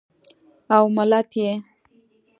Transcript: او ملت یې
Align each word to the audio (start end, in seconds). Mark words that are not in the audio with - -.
او 0.75 0.83
ملت 0.95 1.31
یې 1.41 1.51